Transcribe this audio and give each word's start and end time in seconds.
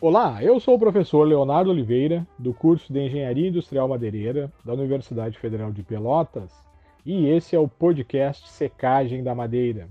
Olá, 0.00 0.40
eu 0.44 0.60
sou 0.60 0.76
o 0.76 0.78
professor 0.78 1.26
Leonardo 1.26 1.70
Oliveira, 1.70 2.24
do 2.38 2.54
curso 2.54 2.92
de 2.92 3.00
Engenharia 3.00 3.48
Industrial 3.48 3.88
Madeireira 3.88 4.48
da 4.64 4.72
Universidade 4.72 5.36
Federal 5.36 5.72
de 5.72 5.82
Pelotas, 5.82 6.52
e 7.04 7.26
esse 7.26 7.56
é 7.56 7.58
o 7.58 7.66
podcast 7.66 8.48
Secagem 8.48 9.24
da 9.24 9.34
Madeira. 9.34 9.88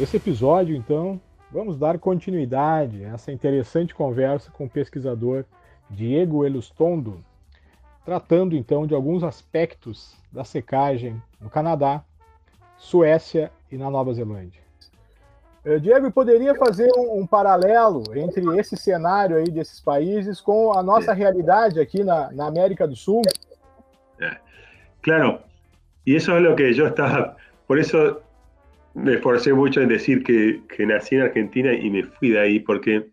Esse 0.00 0.16
episódio, 0.16 0.74
então, 0.74 1.20
vamos 1.50 1.76
dar 1.76 1.98
continuidade 1.98 3.04
a 3.04 3.08
essa 3.08 3.30
interessante 3.30 3.94
conversa 3.94 4.50
com 4.50 4.64
o 4.64 4.70
pesquisador 4.70 5.44
Diego 5.90 6.42
Elustondo, 6.42 7.22
tratando 8.06 8.56
então 8.56 8.86
de 8.86 8.94
alguns 8.94 9.22
aspectos 9.22 10.16
da 10.32 10.44
secagem 10.44 11.22
no 11.38 11.50
Canadá, 11.50 12.02
Suécia 12.78 13.52
e 13.70 13.76
na 13.76 13.90
Nova 13.90 14.14
Zelândia. 14.14 14.61
Eh, 15.64 15.78
Diego, 15.78 16.10
poderia 16.10 16.54
fazer 16.56 16.90
um, 16.96 17.20
um, 17.20 17.26
paralelo 17.26 18.02
entre 18.16 18.42
esse 18.58 18.76
cenário 18.76 19.36
aí 19.36 19.48
desses 19.48 19.80
países 19.80 20.40
com 20.40 20.76
a 20.76 20.82
nossa 20.82 21.12
realidade 21.12 21.78
aqui 21.78 22.02
na, 22.02 22.32
na 22.32 22.46
América 22.48 22.86
do 22.86 22.96
Sul? 22.96 23.22
É. 24.20 24.36
Claro, 25.02 25.40
y 26.04 26.16
eso 26.16 26.36
es 26.36 26.42
lo 26.42 26.56
que 26.56 26.72
yo 26.72 26.86
estaba, 26.86 27.36
por 27.68 27.78
eso 27.78 28.20
me 28.94 29.14
esforcé 29.14 29.52
mucho 29.52 29.80
en 29.80 29.88
decir 29.88 30.24
que, 30.24 30.60
que 30.68 30.84
nací 30.84 31.14
en 31.14 31.22
Argentina 31.22 31.72
y 31.72 31.90
me 31.90 32.02
fui 32.02 32.30
de 32.30 32.40
ahí, 32.40 32.60
porque 32.60 33.08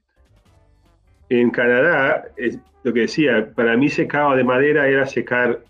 en 1.29 1.51
Canadá, 1.51 2.25
es 2.35 2.57
lo 2.83 2.91
que 2.93 3.01
decía, 3.01 3.51
para 3.55 3.77
mí 3.77 3.89
secado 3.89 4.35
de 4.35 4.43
madera 4.43 4.87
era 4.87 5.05
secar 5.05 5.61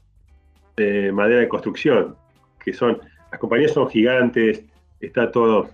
de 0.78 1.12
madera 1.12 1.42
de 1.42 1.50
construcción, 1.50 2.16
que 2.64 2.74
son, 2.74 3.00
las 3.32 3.40
compañías 3.40 3.74
son 3.74 3.90
gigantes, 3.90 4.64
está 5.02 5.30
todo 5.30 5.70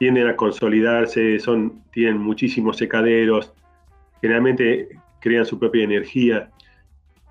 tienden 0.00 0.28
a 0.28 0.34
consolidarse, 0.34 1.38
son, 1.40 1.82
tienen 1.92 2.16
muchísimos 2.16 2.78
secaderos, 2.78 3.52
generalmente 4.22 4.88
crean 5.20 5.44
su 5.44 5.58
propia 5.58 5.84
energía. 5.84 6.48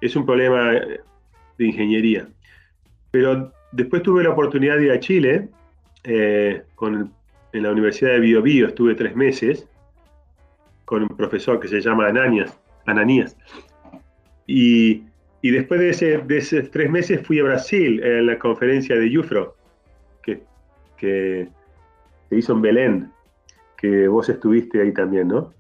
Es 0.02 0.16
un 0.16 0.23
problema 0.23 0.73
de 0.73 1.66
ingeniería. 1.66 2.28
Pero 3.09 3.52
después 3.72 4.03
tuve 4.03 4.23
la 4.23 4.30
oportunidad 4.30 4.78
de 4.78 4.86
ir 4.86 4.92
a 4.92 5.00
Chile, 5.00 5.50
eh, 6.03 6.62
con, 6.75 7.12
en 7.53 7.64
la 7.64 7.72
Universidad 7.72 8.12
de 8.12 8.20
Bio, 8.20 8.44
Bio 8.44 8.67
estuve 8.67 8.94
tres 8.94 9.16
meses, 9.16 9.67
con 10.86 11.02
un 11.02 11.17
profesor 11.17 11.59
que 11.59 11.67
se 11.67 11.81
llama 11.81 12.06
Ananías. 12.06 12.56
Ananías. 12.86 13.36
Y, 14.45 15.06
y 15.42 15.50
después 15.50 15.80
de, 15.80 15.90
ese, 15.90 16.17
de, 16.20 16.38
esos 16.38 16.70
tres 16.70 16.92
meses 16.92 17.25
fui 17.25 17.40
a 17.40 17.45
Brasil 17.45 18.00
en 18.03 18.28
la 18.28 18.38
conferencia 18.38 18.95
de 18.95 19.17
UFRO, 19.17 19.56
que, 20.22 20.44
que 20.97 21.50
se 22.30 22.38
hizo 22.38 22.53
en 22.53 22.61
Belén, 22.61 23.11
que 23.77 24.08
vos 24.08 24.30
estuviste 24.30 24.81
ahí 24.81 24.94
también, 24.94 25.27
¿no? 25.30 25.53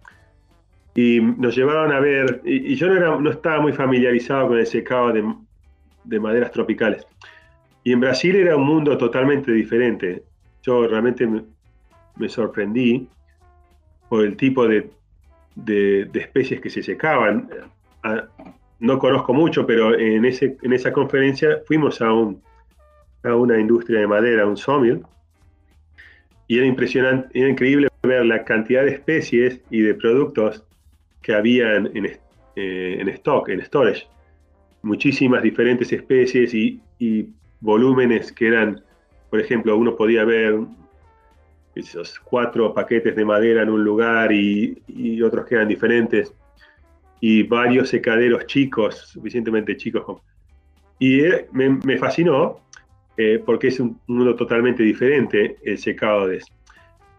Y 0.95 1.21
nos 1.21 1.55
llevaron 1.55 1.91
a 1.91 1.99
ver, 1.99 2.41
y, 2.43 2.75
yo 2.75 2.87
no, 2.87 2.95
era, 2.95 3.17
no, 3.17 3.29
estaba 3.29 3.61
muy 3.61 3.73
familiarizado 3.73 4.49
con 4.49 4.57
el 4.57 4.67
secado 4.67 5.13
de, 5.13 5.33
de, 6.03 6.19
maderas 6.19 6.51
tropicales. 6.51 7.05
Y 7.83 7.93
en 7.93 8.01
Brasil 8.01 8.35
era 8.35 8.57
un 8.57 8.65
mundo 8.65 8.97
totalmente 8.97 9.51
diferente. 9.51 10.23
Yo 10.61 10.87
realmente 10.87 11.25
me, 11.25 11.43
me 12.17 12.27
sorprendí 12.27 13.07
por 14.09 14.25
el 14.25 14.35
tipo 14.35 14.67
de, 14.67 14.91
de, 15.55 16.05
de, 16.11 16.19
especies 16.19 16.59
que 16.59 16.69
se 16.69 16.83
secaban. 16.83 17.49
No 18.79 18.99
conozco 18.99 19.33
mucho, 19.33 19.65
pero 19.65 19.97
en, 19.97 20.25
ese, 20.25 20.57
en 20.61 20.73
esa 20.73 20.91
conferencia 20.91 21.61
fuimos 21.65 22.01
a, 22.01 22.11
un, 22.11 22.41
a 23.23 23.35
una 23.35 23.59
industria 23.59 24.01
de 24.01 24.07
madera, 24.07 24.45
un 24.45 24.57
sawmill, 24.57 25.03
y 26.49 26.57
era 26.57 26.65
impresionante, 26.65 27.29
era 27.39 27.47
increíble 27.47 27.87
ver 28.01 28.25
la 28.25 28.43
cantidad 28.43 28.83
de 28.83 28.93
especies 28.93 29.61
y 29.69 29.81
de 29.81 29.93
productos 29.93 30.65
que 31.21 31.35
había 31.35 31.75
en, 31.75 32.05
eh, 32.55 32.97
en, 32.99 33.07
stock, 33.09 33.49
en 33.49 33.61
storage. 33.61 34.07
Muchísimas 34.81 35.43
diferentes 35.43 35.93
especies 35.93 36.53
y, 36.55 36.81
y, 36.97 37.29
volúmenes 37.61 38.31
que 38.31 38.47
eran, 38.47 38.81
por 39.29 39.39
ejemplo, 39.39 39.77
uno 39.77 39.95
podía 39.95 40.25
ver 40.25 40.59
esos 41.75 42.19
cuatro 42.19 42.73
paquetes 42.73 43.15
de 43.15 43.25
madera 43.25 43.61
en 43.61 43.69
un 43.69 43.83
lugar 43.83 44.31
y, 44.31 44.81
y 44.87 45.21
otros 45.21 45.45
que 45.45 45.53
eran 45.53 45.67
diferentes, 45.67 46.33
y 47.21 47.43
varios 47.43 47.89
secaderos 47.89 48.47
chicos, 48.47 48.95
suficientemente 48.95 49.77
chicos. 49.77 50.21
Y 50.97 51.21
me, 51.51 51.69
me 51.69 51.97
fascinó 51.97 52.61
eh, 53.21 53.43
porque 53.45 53.67
es 53.67 53.81
un 53.81 53.99
mundo 54.07 54.33
totalmente 54.33 54.81
diferente 54.81 55.57
el 55.65 55.77
secado 55.77 56.27
de 56.27 56.37
eso. 56.37 56.53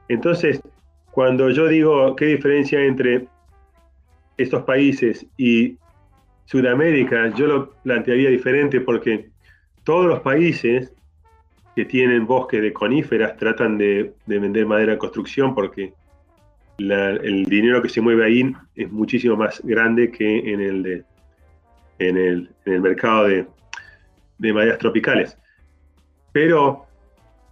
Entonces, 0.08 0.62
cuando 1.10 1.50
yo 1.50 1.68
digo 1.68 2.16
qué 2.16 2.24
diferencia 2.24 2.82
entre 2.82 3.28
estos 4.38 4.62
países 4.62 5.26
y 5.36 5.76
Sudamérica, 6.46 7.28
yo 7.36 7.46
lo 7.46 7.72
plantearía 7.82 8.30
diferente 8.30 8.80
porque 8.80 9.28
todos 9.84 10.06
los 10.06 10.20
países 10.20 10.90
que 11.76 11.84
tienen 11.84 12.26
bosques 12.26 12.62
de 12.62 12.72
coníferas 12.72 13.36
tratan 13.36 13.76
de, 13.76 14.14
de 14.24 14.38
vender 14.38 14.64
madera 14.64 14.92
de 14.92 14.98
construcción 14.98 15.54
porque 15.54 15.92
el 16.78 17.44
dinero 17.44 17.82
que 17.82 17.90
se 17.90 18.00
mueve 18.00 18.24
ahí 18.24 18.56
es 18.74 18.90
muchísimo 18.90 19.36
más 19.36 19.60
grande 19.64 20.10
que 20.10 20.50
en 20.50 20.60
el, 20.62 20.82
de, 20.82 21.04
en 21.98 22.16
el, 22.16 22.80
mercado 22.80 23.28
de 23.28 24.52
maderas 24.54 24.78
tropicales. 24.78 25.36
Pero, 26.32 26.86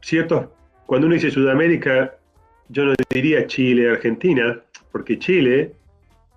cierto, 0.00 0.54
cuando 0.86 1.06
uno 1.06 1.14
dice 1.14 1.30
Sudamérica, 1.30 2.14
yo 2.68 2.84
no 2.84 2.94
diría 3.10 3.46
Chile, 3.46 3.90
Argentina, 3.90 4.60
porque 4.92 5.18
Chile, 5.18 5.72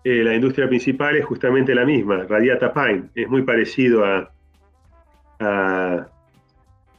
eh, 0.03 0.23
la 0.23 0.33
industria 0.33 0.67
principal 0.67 1.15
es 1.15 1.25
justamente 1.25 1.75
la 1.75 1.85
misma, 1.85 2.23
Radiata 2.23 2.73
Pine, 2.73 3.09
es 3.15 3.27
muy 3.29 3.43
parecido 3.43 4.05
a, 4.05 4.31
a, 5.39 6.07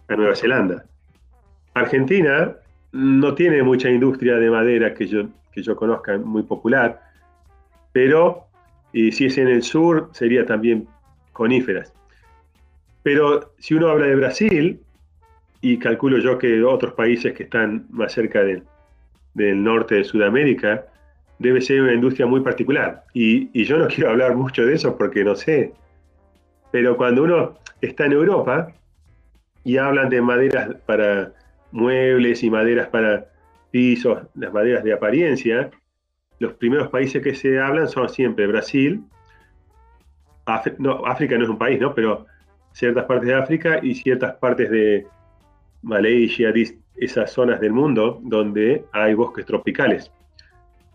a 0.08 0.16
Nueva 0.16 0.34
Zelanda. 0.34 0.84
Argentina 1.74 2.54
no 2.92 3.34
tiene 3.34 3.62
mucha 3.62 3.88
industria 3.90 4.36
de 4.36 4.50
madera 4.50 4.94
que 4.94 5.06
yo, 5.06 5.28
que 5.52 5.62
yo 5.62 5.74
conozca 5.74 6.18
muy 6.18 6.42
popular, 6.42 7.00
pero 7.92 8.46
y 8.92 9.12
si 9.12 9.26
es 9.26 9.38
en 9.38 9.48
el 9.48 9.62
sur 9.62 10.10
sería 10.12 10.44
también 10.44 10.86
coníferas. 11.32 11.92
Pero 13.02 13.54
si 13.58 13.74
uno 13.74 13.88
habla 13.88 14.06
de 14.06 14.16
Brasil, 14.16 14.80
y 15.62 15.78
calculo 15.78 16.18
yo 16.18 16.38
que 16.38 16.62
otros 16.62 16.92
países 16.94 17.32
que 17.32 17.44
están 17.44 17.86
más 17.90 18.12
cerca 18.12 18.42
de, 18.42 18.62
del 19.32 19.62
norte 19.62 19.94
de 19.94 20.04
Sudamérica, 20.04 20.84
debe 21.38 21.60
ser 21.60 21.82
una 21.82 21.94
industria 21.94 22.26
muy 22.26 22.40
particular. 22.40 23.04
Y, 23.14 23.48
y, 23.58 23.64
yo 23.64 23.78
no 23.78 23.86
quiero 23.88 24.10
hablar 24.10 24.36
mucho 24.36 24.66
de 24.66 24.74
eso 24.74 24.98
porque 24.98 25.24
no 25.24 25.34
sé. 25.36 25.72
Pero 26.72 26.96
cuando 26.96 27.22
uno 27.22 27.58
está 27.80 28.06
en 28.06 28.12
Europa 28.12 28.72
y 29.64 29.76
hablan 29.76 30.08
de 30.10 30.20
maderas 30.20 30.74
para 30.84 31.32
muebles 31.70 32.42
y 32.42 32.50
maderas 32.50 32.88
para 32.88 33.26
pisos, 33.70 34.18
las 34.34 34.52
maderas 34.52 34.82
de 34.82 34.92
apariencia, 34.92 35.70
los 36.40 36.54
primeros 36.54 36.88
países 36.88 37.22
que 37.22 37.34
se 37.34 37.60
hablan 37.60 37.88
son 37.88 38.08
siempre 38.08 38.48
Brasil, 38.48 39.04
África 40.44 41.38
no 41.38 41.44
es 41.44 41.48
un 41.48 41.58
país, 41.58 41.80
¿no? 41.80 41.94
Pero 41.94 42.26
ciertas 42.72 43.04
partes 43.04 43.28
de 43.28 43.34
África 43.34 43.78
y 43.80 43.94
ciertas 43.94 44.34
partes 44.34 44.68
de 44.70 45.06
Malaysia, 45.82 46.52
esas 46.96 47.32
zonas 47.32 47.60
del 47.60 47.72
mundo 47.72 48.20
donde 48.22 48.84
hay 48.92 49.14
bosques 49.14 49.46
tropicales. 49.46 50.10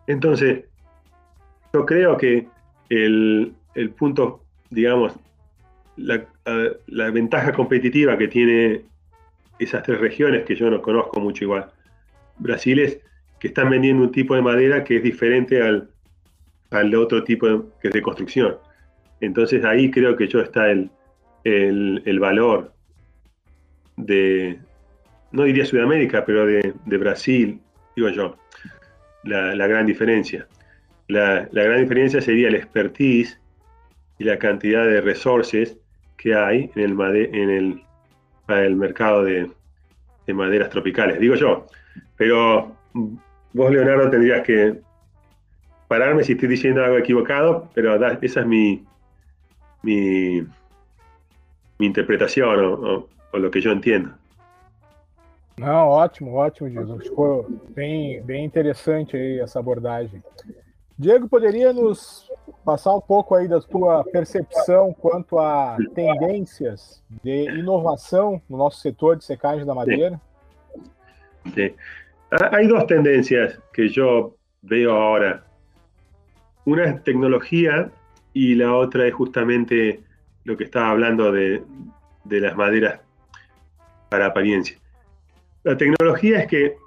Entonces, 0.08 0.66
yo 1.74 1.86
creo 1.86 2.18
que 2.18 2.48
el, 2.90 3.54
el 3.76 3.90
punto, 3.92 4.44
digamos, 4.70 5.14
la, 5.98 6.26
la, 6.88 7.12
ventaja 7.12 7.52
competitiva 7.52 8.18
que 8.18 8.28
tiene 8.28 8.84
esas 9.60 9.84
tres 9.84 10.00
regiones, 10.00 10.46
que 10.46 10.56
yo 10.56 10.70
no 10.70 10.82
conozco 10.82 11.20
mucho 11.20 11.44
igual, 11.44 11.72
Brasil 12.38 12.80
es 12.80 13.00
que 13.40 13.50
están 13.50 13.70
vendiendo 13.70 14.04
un 14.04 14.12
tipo 14.12 14.36
de 14.36 14.42
madera 14.42 14.84
que 14.84 14.98
es 14.98 15.04
diferente 15.04 15.62
al, 15.62 15.90
al 16.72 16.96
otro 16.96 17.24
tipo 17.24 17.66
que 17.82 17.90
es 17.90 17.94
de 17.94 18.02
construcción. 18.02 18.58
Entonces 19.20 19.66
ahí 19.66 19.90
creo 19.92 20.16
que 20.16 20.28
yo 20.28 20.40
está 20.42 20.70
el, 20.70 20.90
el, 21.44 22.02
el 22.06 22.20
valor 22.20 22.72
de, 23.98 24.60
no 25.32 25.44
diría 25.44 25.66
Sudamérica, 25.66 26.26
pero 26.26 26.46
de, 26.46 26.74
de 26.86 26.98
Brasil, 26.98 27.60
digo 27.96 28.10
yo, 28.10 28.38
la, 29.24 29.56
la 29.56 29.68
gran 29.68 29.86
diferencia. 29.86 30.48
La, 31.08 31.48
la, 31.52 31.64
gran 31.64 31.82
diferencia 31.82 32.22
sería 32.22 32.50
el 32.50 32.56
expertise 32.56 33.40
y 34.20 34.26
la 34.26 34.38
cantidad 34.38 34.86
de 34.86 35.02
resources 35.02 35.78
que 36.18 36.36
hay 36.36 36.72
en 36.76 36.84
el, 36.84 37.16
en 37.34 37.50
el, 37.50 37.84
el 38.50 38.76
mercado 38.76 39.24
de, 39.24 39.50
de, 40.26 40.34
maderas 40.34 40.70
tropicales, 40.70 41.20
digo 41.20 41.36
yo. 41.36 41.66
Pero 42.18 42.76
vos, 43.54 43.72
Leonardo, 43.72 44.10
tendrías 44.10 44.42
que 44.42 44.80
pararme 45.88 46.24
si 46.24 46.34
estoy 46.34 46.50
diciendo 46.50 46.84
algo 46.84 46.98
equivocado, 46.98 47.70
pero 47.74 47.96
esa 48.22 48.42
es 48.42 48.46
mi, 48.46 48.84
mi, 49.84 50.42
mi 51.78 51.86
interpretación 51.86 52.60
o 52.60 53.38
lo 53.38 53.52
que 53.52 53.62
yo 53.62 53.72
entiendo. 53.72 54.17
Não, 55.60 55.88
ótimo, 55.88 56.34
ótimo, 56.34 56.70
Jesus. 56.70 57.04
Ficou 57.04 57.48
bem, 57.70 58.22
bem 58.22 58.46
interessante 58.46 59.18
aí 59.18 59.40
essa 59.40 59.60
abordagem. 59.60 60.22
Diego, 61.00 61.28
poderia 61.28 61.74
nos 61.74 62.30
passar 62.64 62.96
um 62.96 63.02
pouco 63.02 63.34
aí 63.36 63.48
da 63.48 63.60
tua 63.60 64.04
percepção 64.04 64.94
quanto 64.94 65.40
a 65.40 65.78
tendências 65.94 67.04
de 67.24 67.50
inovação 67.60 68.42
no 68.50 68.58
nosso 68.58 68.82
setor 68.82 69.16
de 69.16 69.24
secagem 69.24 69.66
da 69.66 69.74
madeira? 69.74 70.20
Sí. 71.54 71.76
Hay 72.52 72.68
dos 72.68 72.86
tendencias 72.86 73.60
que 73.74 73.88
yo 73.88 74.36
veo 74.62 74.92
ahora. 74.92 75.44
Una 76.66 76.86
es 76.86 77.04
tecnología 77.04 77.90
y 78.34 78.56
la 78.56 78.76
otra 78.76 79.08
es 79.08 79.14
justamente 79.14 80.04
lo 80.44 80.58
que 80.58 80.66
estaba 80.66 80.90
hablando 80.90 81.32
de, 81.32 81.64
de 82.26 82.42
las 82.42 82.56
para 84.10 84.26
apariencia. 84.26 84.78
La 85.68 85.76
tecnología 85.76 86.40
es 86.40 86.48
que 86.48 86.78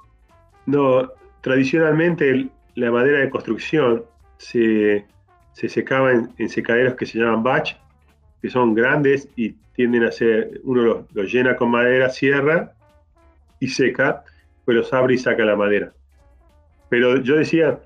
no, 0.65 1.13
tradicionalmente 1.43 2.49
la 2.77 2.91
madera 2.91 3.19
de 3.19 3.29
construcción 3.29 4.05
se, 4.39 5.05
secaba 5.53 6.13
en, 6.13 6.49
secaderos 6.49 6.95
que 6.95 7.05
se 7.05 7.19
llaman 7.19 7.43
batch, 7.43 7.75
que 8.41 8.49
son 8.49 8.73
grandes 8.73 9.29
y 9.37 9.51
tienden 9.75 10.05
a 10.05 10.11
ser, 10.11 10.63
uno 10.65 11.05
los, 11.13 11.31
llena 11.31 11.57
con 11.57 11.71
madera, 11.71 12.09
cierra 12.09 12.73
y 13.59 13.69
seca, 13.69 14.25
pues 14.65 14.79
los 14.79 14.91
abre 14.95 15.13
y 15.13 15.19
saca 15.19 15.45
la 15.45 15.57
madera. 15.57 15.93
Pero 16.89 17.19
yo 17.19 17.37
decía, 17.37 17.81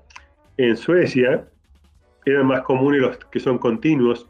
en 0.55 0.77
Suecia 0.77 1.45
eran 2.25 2.45
más 2.45 2.61
comunes 2.61 3.01
los 3.01 3.17
que 3.17 3.41
son 3.41 3.57
continuos, 3.57 4.29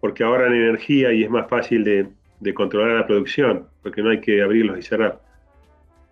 porque 0.00 0.24
ahorran 0.24 0.54
energía 0.54 1.12
y 1.12 1.22
es 1.22 1.30
más 1.30 1.48
fácil 1.48 1.84
de, 1.84 2.08
de 2.40 2.52
controlar 2.52 2.98
la 2.98 3.06
producción, 3.06 3.68
porque 3.84 4.02
no 4.02 4.10
hay 4.10 4.20
que 4.20 4.42
abrirlos 4.42 4.76
y 4.76 4.82
cerrar. 4.82 5.23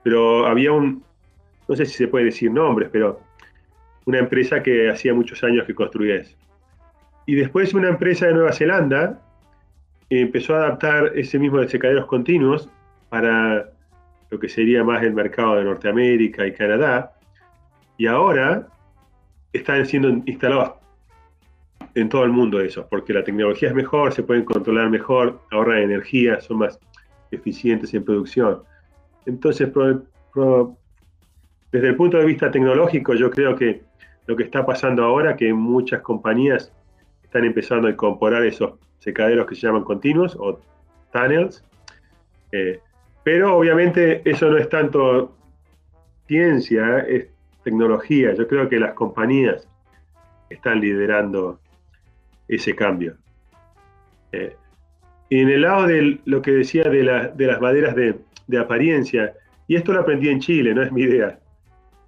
Pero 0.03 0.47
había 0.47 0.73
un, 0.73 1.03
no 1.69 1.77
sé 1.77 1.87
si 1.87 1.95
se 1.95 2.09
puede 2.09 2.27
decir 2.27 2.51
nombres, 2.51 2.89
pero 2.91 3.21
una 4.05 4.19
empresa 4.19 4.63
que 4.63 4.91
hacía 4.91 5.15
muchos 5.15 5.43
años 5.45 5.67
que 5.67 5.75
construía 5.75 6.17
eso. 6.17 6.37
Y 7.27 7.35
después 7.37 7.73
una 7.75 7.89
empresa 7.89 8.27
de 8.27 8.35
Nueva 8.35 8.53
Zelanda 8.53 9.21
empezó 10.11 10.55
a 10.55 10.59
adaptar 10.59 11.13
ese 11.15 11.39
mismo 11.39 11.61
de 11.61 11.69
secaderos 11.69 12.07
continuos 12.07 12.69
para 13.09 13.71
lo 14.31 14.39
que 14.39 14.49
sería 14.49 14.83
más 14.83 15.03
el 15.03 15.15
mercado 15.15 15.57
de 15.57 15.65
Norteamérica 15.65 16.47
y 16.47 16.53
Canadá. 16.53 17.13
Y 17.97 18.07
ahora 18.07 18.67
están 19.53 19.87
siendo 19.87 20.09
instalados 20.09 20.73
en 21.95 22.09
todo 22.09 22.25
el 22.25 22.33
mundo 22.33 22.61
eso, 22.61 22.87
porque 22.89 23.13
la 23.13 23.23
tecnología 23.23 23.69
es 23.69 23.75
mejor, 23.75 24.13
se 24.13 24.23
pueden 24.23 24.45
controlar 24.45 24.89
mejor, 24.89 25.41
ahorran 25.51 25.83
energía, 25.83 26.41
son 26.41 26.59
más 26.59 26.79
eficientes 27.31 27.93
en 27.95 28.05
producción. 28.05 28.63
Entonces, 29.27 29.71
desde 31.73 31.89
el 31.89 31.97
punto 31.97 32.19
de 32.19 32.25
vista 32.25 32.51
tecnológico, 32.51 33.15
yo 33.15 33.31
creo 33.31 33.57
que 33.57 33.83
lo 34.27 34.37
que 34.37 34.45
está 34.45 34.65
pasando 34.65 35.05
ahora, 35.05 35.37
que 35.37 35.53
muchas 35.53 36.01
compañías 36.03 36.73
están 37.23 37.45
empezando 37.45 37.89
a 37.89 37.91
incorporar 37.91 38.45
esos 38.45 38.75
secaderos 38.99 39.47
que 39.47 39.55
se 39.55 39.67
llaman 39.67 39.85
continuos 39.85 40.37
o 40.39 40.61
tunnels, 41.13 41.65
eh, 42.53 42.81
pero 43.25 43.57
obviamente 43.57 44.23
eso 44.29 44.51
no 44.51 44.59
es 44.59 44.69
tanto 44.69 45.37
ciencia, 46.27 47.01
es 47.01 47.29
tecnología. 47.65 48.35
Yo 48.35 48.47
creo 48.47 48.69
que 48.69 48.79
las 48.79 48.95
compañías 48.95 49.69
están 50.51 50.81
liderando 50.81 51.61
ese 52.49 52.75
cambio. 52.75 53.17
Eh, 54.33 54.57
y 55.33 55.41
en 55.41 55.49
el 55.49 55.63
lado 55.63 55.87
de 55.87 56.19
lo 56.27 56.43
que 56.43 56.51
decía 56.51 56.83
de, 56.85 57.03
las 57.03 57.61
maderas 57.63 57.97
de, 57.97 58.59
apariencia, 58.59 59.33
y 59.67 59.77
esto 59.77 59.95
lo 59.95 60.01
aprendí 60.01 60.29
en 60.29 60.41
Chile, 60.41 60.75
no 60.75 60.83
es 60.83 60.93
mi 60.93 61.05
idea, 61.05 61.39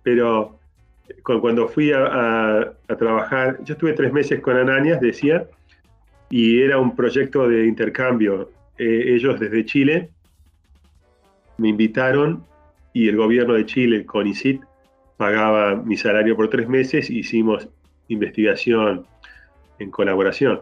pero 0.03 0.59
cuando 1.23 1.67
fui 1.67 1.91
a, 1.91 2.75
trabajar, 2.99 3.61
yo 3.65 3.73
estuve 3.73 3.95
tres 3.95 4.13
meses 4.13 4.41
con 4.41 4.59
Ananias, 4.59 5.01
decía, 5.01 5.47
y 6.29 6.61
era 6.61 6.77
un 6.77 6.95
proyecto 6.95 7.49
de 7.49 7.67
intercambio. 7.67 8.51
Eh, 8.77 9.15
ellos 9.15 9.41
desde 9.41 9.65
Chile 9.65 10.11
me 11.57 11.69
invitaron 11.69 12.45
y 12.93 13.09
el 13.09 13.17
gobierno 13.17 13.55
de 13.55 13.65
Chile, 13.65 14.05
con 14.05 14.21
CONICIT, 14.21 14.61
pagaba 15.17 15.77
mi 15.77 15.97
salario 15.97 16.37
por 16.37 16.51
tres 16.51 16.69
meses, 16.69 17.09
hicimos 17.09 17.71
investigación 18.09 19.07
en 19.79 19.91
colaboración. 19.91 20.61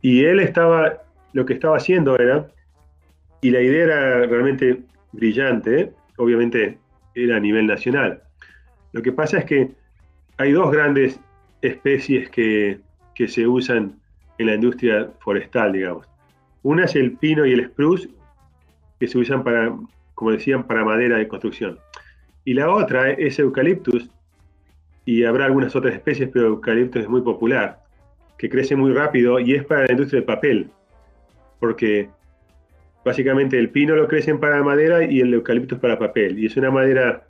Y 0.00 0.24
él 0.24 0.38
estaba, 0.38 1.02
lo 1.32 1.44
que 1.44 1.54
estaba 1.54 1.76
haciendo 1.76 2.18
era, 2.18 2.48
y 3.40 3.50
la 3.50 3.60
idea 3.60 3.84
era 3.84 4.26
realmente 4.26 4.82
brillante, 5.12 5.92
obviamente 6.16 6.78
era 7.14 7.36
a 7.36 7.40
nivel 7.40 7.66
nacional. 7.66 8.22
Lo 8.92 9.02
que 9.02 9.12
pasa 9.12 9.38
es 9.38 9.44
que 9.44 9.70
hay 10.38 10.52
dos 10.52 10.70
grandes 10.70 11.20
especies 11.62 12.30
que, 12.30 12.80
que 13.14 13.28
se 13.28 13.46
usan 13.46 13.98
en 14.38 14.46
la 14.46 14.54
industria 14.54 15.10
forestal, 15.20 15.72
digamos. 15.72 16.06
Una 16.62 16.84
es 16.84 16.94
el 16.96 17.12
pino 17.12 17.44
y 17.46 17.52
el 17.52 17.66
spruce, 17.66 18.08
que 18.98 19.06
se 19.06 19.18
usan 19.18 19.44
para, 19.44 19.76
como 20.14 20.32
decían, 20.32 20.64
para 20.64 20.84
madera 20.84 21.18
de 21.18 21.28
construcción. 21.28 21.78
Y 22.44 22.54
la 22.54 22.70
otra 22.70 23.10
es 23.10 23.38
eucaliptus, 23.38 24.10
y 25.04 25.24
habrá 25.24 25.46
algunas 25.46 25.74
otras 25.74 25.94
especies, 25.94 26.28
pero 26.32 26.48
eucaliptus 26.48 27.02
es 27.02 27.08
muy 27.08 27.22
popular 27.22 27.80
que 28.38 28.48
crece 28.48 28.76
muy 28.76 28.92
rápido 28.92 29.40
y 29.40 29.54
es 29.54 29.64
para 29.64 29.84
la 29.84 29.92
industria 29.92 30.20
del 30.20 30.26
papel, 30.26 30.70
porque 31.60 32.08
básicamente 33.04 33.58
el 33.58 33.70
pino 33.70 33.96
lo 33.96 34.08
crecen 34.08 34.38
para 34.38 34.62
madera 34.62 35.04
y 35.04 35.20
el 35.20 35.32
eucalipto 35.34 35.76
es 35.76 35.80
para 35.80 35.98
papel, 35.98 36.38
y 36.38 36.46
es 36.46 36.56
una 36.56 36.70
madera 36.70 37.26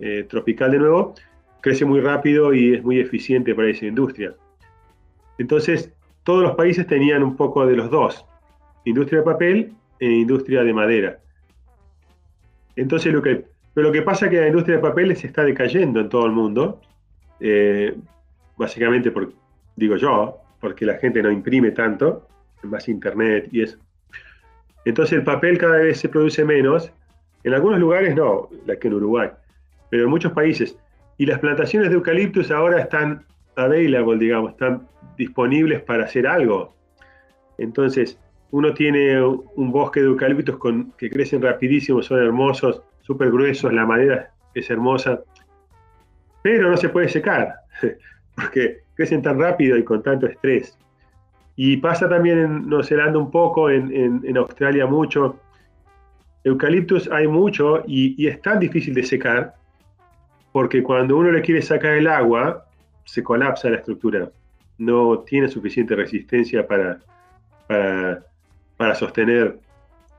eh, 0.00 0.24
tropical 0.28 0.70
de 0.70 0.78
nuevo, 0.78 1.14
crece 1.60 1.84
muy 1.84 2.00
rápido 2.00 2.54
y 2.54 2.74
es 2.74 2.82
muy 2.82 3.00
eficiente 3.00 3.54
para 3.54 3.68
esa 3.68 3.86
industria. 3.86 4.34
Entonces, 5.38 5.92
todos 6.24 6.42
los 6.42 6.56
países 6.56 6.86
tenían 6.86 7.22
un 7.22 7.36
poco 7.36 7.66
de 7.66 7.76
los 7.76 7.90
dos, 7.90 8.24
industria 8.84 9.20
de 9.20 9.24
papel 9.24 9.72
e 10.00 10.06
industria 10.06 10.62
de 10.62 10.72
madera. 10.72 11.18
Entonces, 12.76 13.12
lo 13.12 13.22
que, 13.22 13.44
pero 13.74 13.88
lo 13.88 13.92
que 13.92 14.02
pasa 14.02 14.26
es 14.26 14.30
que 14.30 14.40
la 14.40 14.48
industria 14.48 14.76
de 14.76 14.82
papel 14.82 15.16
se 15.16 15.26
está 15.26 15.42
decayendo 15.42 16.00
en 16.00 16.08
todo 16.08 16.26
el 16.26 16.32
mundo, 16.32 16.80
eh, 17.40 17.96
básicamente 18.56 19.10
porque 19.10 19.34
digo 19.76 19.96
yo, 19.96 20.38
porque 20.60 20.84
la 20.84 20.94
gente 20.94 21.22
no 21.22 21.30
imprime 21.30 21.70
tanto, 21.70 22.26
más 22.62 22.88
internet 22.88 23.48
y 23.52 23.62
eso. 23.62 23.78
Entonces 24.84 25.18
el 25.18 25.24
papel 25.24 25.58
cada 25.58 25.78
vez 25.78 26.00
se 26.00 26.08
produce 26.08 26.44
menos, 26.44 26.92
en 27.44 27.54
algunos 27.54 27.78
lugares 27.78 28.14
no, 28.14 28.48
la 28.66 28.76
que 28.76 28.88
en 28.88 28.94
Uruguay, 28.94 29.30
pero 29.90 30.04
en 30.04 30.10
muchos 30.10 30.32
países. 30.32 30.76
Y 31.18 31.26
las 31.26 31.38
plantaciones 31.40 31.90
de 31.90 31.96
eucaliptus 31.96 32.50
ahora 32.50 32.80
están 32.80 33.24
available, 33.56 34.18
digamos, 34.18 34.52
están 34.52 34.86
disponibles 35.16 35.82
para 35.82 36.04
hacer 36.04 36.26
algo. 36.26 36.74
Entonces, 37.58 38.18
uno 38.50 38.72
tiene 38.72 39.20
un 39.22 39.72
bosque 39.72 40.00
de 40.00 40.06
eucaliptus 40.06 40.56
con, 40.56 40.92
que 40.92 41.10
crecen 41.10 41.42
rapidísimo, 41.42 42.02
son 42.02 42.20
hermosos, 42.20 42.82
súper 43.00 43.30
gruesos, 43.30 43.72
la 43.72 43.84
madera 43.84 44.30
es 44.54 44.70
hermosa, 44.70 45.20
pero 46.42 46.70
no 46.70 46.76
se 46.76 46.88
puede 46.88 47.08
secar, 47.08 47.54
porque 48.34 48.78
crecen 48.94 49.22
tan 49.22 49.38
rápido 49.38 49.76
y 49.76 49.84
con 49.84 50.02
tanto 50.02 50.26
estrés. 50.26 50.78
Y 51.60 51.78
pasa 51.78 52.08
también 52.08 52.38
en 52.38 52.68
Nueva 52.68 53.18
un 53.18 53.32
poco, 53.32 53.68
en, 53.68 54.36
Australia 54.36 54.86
mucho. 54.86 55.40
Eucaliptus 56.44 57.10
hay 57.10 57.26
mucho 57.26 57.82
y, 57.84 58.28
es 58.28 58.40
tan 58.40 58.60
difícil 58.60 58.94
de 58.94 59.02
secar 59.02 59.56
porque 60.52 60.84
cuando 60.84 61.16
uno 61.16 61.32
le 61.32 61.42
quiere 61.42 61.60
sacar 61.60 61.94
el 61.94 62.06
agua, 62.06 62.64
se 63.04 63.24
colapsa 63.24 63.70
la 63.70 63.78
estructura. 63.78 64.30
No 64.78 65.18
tiene 65.26 65.48
suficiente 65.48 65.96
resistencia 65.96 66.64
para, 66.64 67.00
para, 67.66 68.24
para 68.76 68.94
sostener 68.94 69.58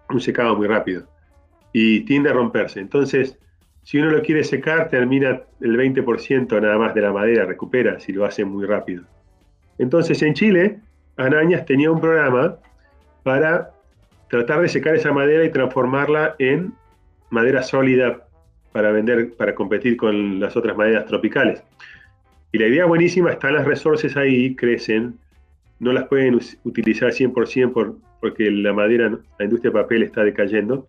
un 0.09 0.19
secado 0.19 0.57
muy 0.57 0.67
rápido 0.67 1.07
y 1.71 2.01
tiende 2.01 2.31
a 2.31 2.33
romperse. 2.33 2.81
Entonces, 2.81 3.39
si 3.83 3.97
uno 3.97 4.11
lo 4.11 4.21
quiere 4.23 4.43
secar, 4.43 4.89
termina 4.89 5.41
el 5.61 5.77
20% 5.77 6.61
nada 6.61 6.77
más 6.77 6.93
de 6.93 6.99
la 6.99 7.13
madera, 7.13 7.45
recupera 7.45 7.97
si 8.01 8.11
lo 8.11 8.25
hace 8.25 8.43
muy 8.43 8.65
rápido. 8.65 9.05
Entonces 9.77 10.21
en 10.21 10.33
Chile, 10.33 10.79
Anañas 11.19 11.65
tenía 11.65 11.91
un 11.91 11.99
programa 11.99 12.55
para 13.23 13.71
tratar 14.29 14.61
de 14.61 14.69
secar 14.69 14.95
esa 14.95 15.11
madera 15.11 15.43
y 15.43 15.51
transformarla 15.51 16.35
en 16.39 16.73
madera 17.29 17.61
sólida 17.61 18.25
para 18.71 18.91
vender, 18.91 19.35
para 19.35 19.53
competir 19.53 19.97
con 19.97 20.39
las 20.39 20.55
otras 20.55 20.77
maderas 20.77 21.05
tropicales. 21.05 21.61
Y 22.51 22.57
la 22.57 22.67
idea 22.67 22.85
buenísima, 22.85 23.31
están 23.31 23.53
las 23.53 23.65
resources 23.65 24.15
ahí, 24.15 24.55
crecen, 24.55 25.19
no 25.79 25.91
las 25.91 26.07
pueden 26.07 26.39
utilizar 26.63 27.11
100% 27.11 27.73
por, 27.73 27.97
porque 28.21 28.49
la 28.49 28.73
madera, 28.73 29.09
la 29.37 29.45
industria 29.45 29.71
de 29.71 29.81
papel 29.81 30.03
está 30.03 30.23
decayendo, 30.23 30.87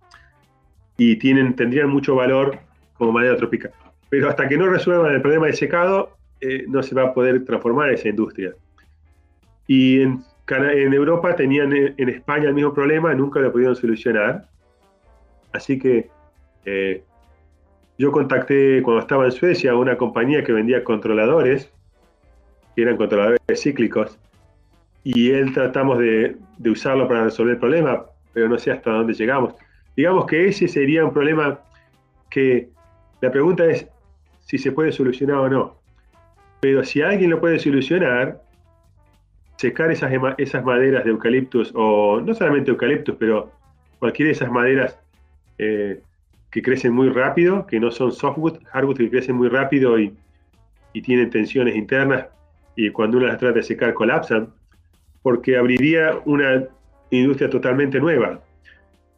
y 0.96 1.16
tienen, 1.16 1.56
tendrían 1.56 1.88
mucho 1.88 2.14
valor 2.14 2.58
como 2.94 3.12
madera 3.12 3.36
tropical. 3.36 3.72
Pero 4.08 4.28
hasta 4.28 4.48
que 4.48 4.56
no 4.56 4.68
resuelvan 4.68 5.14
el 5.14 5.22
problema 5.22 5.46
de 5.46 5.54
secado, 5.54 6.16
eh, 6.40 6.64
no 6.68 6.82
se 6.82 6.94
va 6.94 7.04
a 7.04 7.14
poder 7.14 7.44
transformar 7.44 7.90
esa 7.90 8.08
industria. 8.08 8.54
Y 9.72 10.02
en, 10.02 10.24
en 10.48 10.92
Europa 10.92 11.36
tenían 11.36 11.72
en 11.72 12.08
España 12.08 12.48
el 12.48 12.54
mismo 12.54 12.74
problema, 12.74 13.14
nunca 13.14 13.38
lo 13.38 13.52
pudieron 13.52 13.76
solucionar. 13.76 14.48
Así 15.52 15.78
que 15.78 16.10
eh, 16.64 17.04
yo 17.96 18.10
contacté 18.10 18.82
cuando 18.82 19.02
estaba 19.02 19.26
en 19.26 19.30
Suecia 19.30 19.70
a 19.70 19.76
una 19.76 19.96
compañía 19.96 20.42
que 20.42 20.52
vendía 20.52 20.82
controladores 20.82 21.72
que 22.74 22.82
eran 22.82 22.96
controladores 22.96 23.40
cíclicos, 23.54 24.18
y 25.04 25.30
él 25.30 25.54
tratamos 25.54 26.00
de, 26.00 26.36
de 26.58 26.70
usarlo 26.70 27.06
para 27.06 27.22
resolver 27.22 27.54
el 27.54 27.60
problema, 27.60 28.06
pero 28.32 28.48
no 28.48 28.58
sé 28.58 28.72
hasta 28.72 28.90
dónde 28.90 29.14
llegamos. 29.14 29.54
Digamos 29.96 30.26
que 30.26 30.48
ese 30.48 30.66
sería 30.66 31.04
un 31.04 31.12
problema 31.12 31.60
que 32.28 32.70
la 33.20 33.30
pregunta 33.30 33.66
es 33.66 33.86
si 34.40 34.58
se 34.58 34.72
puede 34.72 34.90
solucionar 34.90 35.36
o 35.36 35.48
no. 35.48 35.76
Pero 36.60 36.82
si 36.82 37.02
alguien 37.02 37.30
lo 37.30 37.40
puede 37.40 37.60
solucionar, 37.60 38.40
secar 39.60 39.90
esas, 39.90 40.10
esas 40.38 40.64
maderas 40.64 41.04
de 41.04 41.10
eucaliptus, 41.10 41.70
o 41.74 42.18
no 42.22 42.32
solamente 42.32 42.70
eucaliptus, 42.70 43.16
pero 43.18 43.52
cualquiera 43.98 44.28
de 44.28 44.32
esas 44.32 44.50
maderas 44.50 44.98
eh, 45.58 46.00
que 46.50 46.62
crecen 46.62 46.94
muy 46.94 47.10
rápido, 47.10 47.66
que 47.66 47.78
no 47.78 47.90
son 47.90 48.10
softwood, 48.10 48.56
hardwood 48.72 48.96
que 48.96 49.10
crecen 49.10 49.36
muy 49.36 49.48
rápido 49.48 49.98
y, 49.98 50.14
y 50.94 51.02
tienen 51.02 51.28
tensiones 51.28 51.76
internas, 51.76 52.28
y 52.74 52.88
cuando 52.88 53.18
uno 53.18 53.26
las 53.26 53.36
trata 53.36 53.56
de 53.56 53.62
secar 53.62 53.92
colapsan, 53.92 54.48
porque 55.20 55.58
abriría 55.58 56.18
una 56.24 56.64
industria 57.10 57.50
totalmente 57.50 58.00
nueva. 58.00 58.40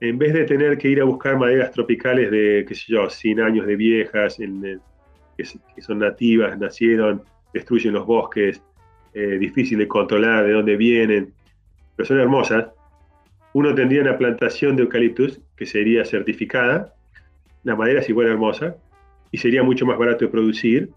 En 0.01 0.19
vez 0.19 0.33
de 0.35 0.45
tener 0.45 0.77
que 0.77 0.89
ir 0.89 1.01
a 1.01 1.05
buscar 1.05 1.39
maderas 1.39 1.71
tropicales 1.71 2.33
de, 2.33 2.65
qué 2.67 2.75
sé 2.75 2.87
yo, 2.89 3.09
100 3.09 3.41
años 3.41 3.65
de 3.65 3.77
viejas, 3.77 4.41
en, 4.41 4.81
que, 5.37 5.45
son 5.83 6.01
nativas, 6.01 6.59
nacieron, 6.59 7.23
destruyen 7.55 7.93
los 7.93 8.07
bosques, 8.07 8.61
eh, 9.15 9.39
difícil 9.39 9.79
de 9.79 9.89
controlar 9.89 10.45
de 10.47 10.53
dónde 10.53 10.77
vienen, 10.77 11.33
pero 11.97 12.07
son 12.07 12.21
hermosas, 12.21 12.67
uno 13.53 13.75
tendría 13.75 14.01
una 14.01 14.17
plantación 14.17 14.77
de 14.77 14.85
eucaliptus 14.85 15.41
que 15.57 15.67
sería 15.67 16.05
certificada, 16.05 16.95
la 17.65 17.77
madera 17.77 18.01
es 18.01 18.09
igual 18.09 18.29
hermosa, 18.29 18.77
y 19.31 19.39
sería 19.39 19.63
mucho 19.63 19.87
más 19.87 19.99
barato 19.99 20.25
de 20.25 20.31
producir, 20.31 20.91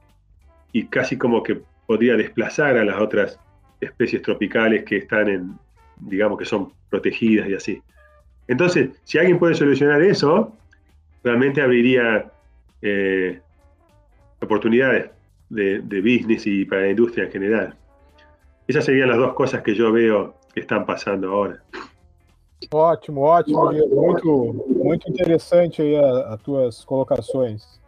y 0.72 0.88
casi 0.88 1.18
como 1.18 1.44
que 1.44 1.62
podría 1.86 2.16
desplazar 2.16 2.78
a 2.78 2.86
las 2.86 3.00
otras 3.00 3.40
especies 3.80 4.22
tropicales 4.22 4.84
que 4.84 4.98
están 4.98 5.30
en, 5.30 5.60
digamos 5.98 6.38
que 6.38 6.46
son 6.46 6.72
protegidas 6.90 7.48
y 7.50 7.54
así. 7.54 7.82
Entonces, 8.48 8.90
si 9.04 9.18
alguien 9.18 9.40
puede 9.40 9.56
solucionar 9.56 10.02
eso, 10.02 10.56
realmente 11.24 11.62
abriría 11.62 12.32
eh, 12.82 13.40
oportunidades 14.42 15.10
de, 15.50 15.80
de, 15.80 16.02
business 16.02 16.46
y 16.46 16.66
para 16.66 16.82
la 16.82 16.90
industria 16.90 17.26
en 17.26 17.32
general. 17.32 17.76
Esas 18.68 18.86
serían 18.86 19.10
las 19.10 19.18
dos 19.18 19.34
cosas 19.34 19.62
que 19.62 19.76
yo 19.76 19.92
veo 19.92 20.34
que 20.54 20.62
están 20.62 20.86
pasando 20.86 21.30
ahora. 21.30 21.62
Ótimo, 22.74 23.22
ótimo, 23.22 23.70
Diego. 23.72 23.96
Muito, 23.96 24.66
muito 24.84 25.10
interessante 25.10 25.82
aí 25.82 25.96
as 25.98 26.42
tuas 26.42 26.84
colocações. 26.84 27.80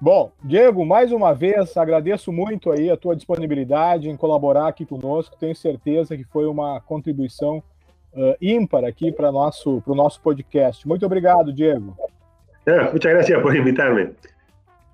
Bom, 0.00 0.30
Diego, 0.42 0.84
mais 0.84 1.10
uma 1.12 1.32
vez 1.32 1.76
agradeço 1.76 2.30
muito 2.30 2.70
aí 2.70 2.90
a 2.90 2.96
tua 2.96 3.16
disponibilidade 3.16 4.08
em 4.08 4.16
colaborar 4.16 4.68
aqui 4.68 4.84
conosco. 4.84 5.36
Tenho 5.38 5.56
certeza 5.56 6.16
que 6.16 6.24
foi 6.24 6.46
uma 6.46 6.80
contribuição 6.80 7.62
uh, 8.12 8.36
ímpar 8.40 8.84
aqui 8.84 9.10
para 9.10 9.32
nosso 9.32 9.80
para 9.80 9.92
o 9.92 9.96
nosso 9.96 10.20
podcast. 10.20 10.86
Muito 10.86 11.06
obrigado, 11.06 11.52
Diego. 11.52 11.96
É, 12.66 12.92
muchas 12.92 13.12
gracias 13.12 13.42
por 13.42 13.56
invitar-me. 13.56 14.10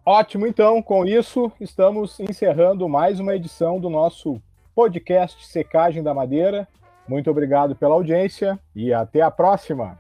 Ótimo, 0.05 0.47
então, 0.47 0.81
com 0.81 1.05
isso 1.05 1.53
estamos 1.61 2.19
encerrando 2.21 2.89
mais 2.89 3.21
uma 3.21 3.35
edição 3.35 3.79
do 3.79 3.91
nosso 3.91 4.41
podcast 4.75 5.47
Secagem 5.47 6.03
da 6.03 6.15
Madeira. 6.15 6.67
Muito 7.09 7.31
obrigado 7.31 7.75
pela 7.75 7.95
audiência 7.95 8.59
e 8.75 8.93
até 8.93 9.21
a 9.21 9.31
próxima. 9.31 9.99